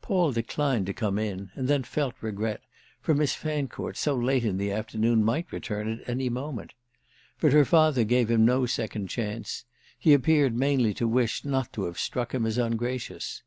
Paul 0.00 0.32
declined 0.32 0.86
to 0.86 0.94
come 0.94 1.18
in, 1.18 1.50
and 1.54 1.68
then 1.68 1.82
felt 1.82 2.14
regret, 2.22 2.62
for 2.98 3.12
Miss 3.14 3.34
Fancourt, 3.34 3.98
so 3.98 4.16
late 4.16 4.42
in 4.42 4.56
the 4.56 4.72
afternoon, 4.72 5.22
might 5.22 5.52
return 5.52 5.86
at 6.00 6.08
any 6.08 6.30
moment. 6.30 6.72
But 7.42 7.52
her 7.52 7.66
father 7.66 8.02
gave 8.04 8.30
him 8.30 8.46
no 8.46 8.64
second 8.64 9.08
chance; 9.08 9.66
he 9.98 10.14
appeared 10.14 10.56
mainly 10.56 10.94
to 10.94 11.06
wish 11.06 11.44
not 11.44 11.74
to 11.74 11.84
have 11.84 11.98
struck 11.98 12.32
him 12.34 12.46
as 12.46 12.56
ungracious. 12.56 13.42